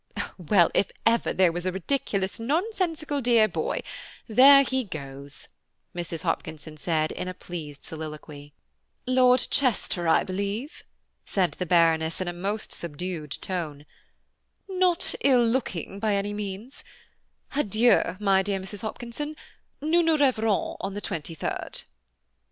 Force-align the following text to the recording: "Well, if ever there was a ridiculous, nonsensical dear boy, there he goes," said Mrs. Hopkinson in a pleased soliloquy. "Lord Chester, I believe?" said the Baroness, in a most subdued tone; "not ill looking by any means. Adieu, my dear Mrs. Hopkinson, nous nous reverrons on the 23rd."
"Well, 0.39 0.71
if 0.73 0.89
ever 1.05 1.31
there 1.31 1.51
was 1.51 1.67
a 1.67 1.71
ridiculous, 1.71 2.39
nonsensical 2.39 3.21
dear 3.21 3.47
boy, 3.47 3.83
there 4.27 4.63
he 4.63 4.83
goes," 4.83 5.47
said 5.95 6.01
Mrs. 6.23 6.23
Hopkinson 6.23 6.75
in 7.15 7.27
a 7.27 7.35
pleased 7.35 7.83
soliloquy. 7.83 8.51
"Lord 9.05 9.45
Chester, 9.51 10.07
I 10.07 10.23
believe?" 10.23 10.85
said 11.23 11.51
the 11.51 11.67
Baroness, 11.67 12.19
in 12.19 12.27
a 12.27 12.33
most 12.33 12.73
subdued 12.73 13.37
tone; 13.43 13.85
"not 14.67 15.13
ill 15.23 15.45
looking 15.45 15.99
by 15.99 16.15
any 16.15 16.33
means. 16.33 16.83
Adieu, 17.55 18.17
my 18.19 18.41
dear 18.41 18.59
Mrs. 18.59 18.81
Hopkinson, 18.81 19.35
nous 19.81 20.01
nous 20.03 20.17
reverrons 20.19 20.77
on 20.81 20.95
the 20.95 21.01
23rd." 21.01 21.83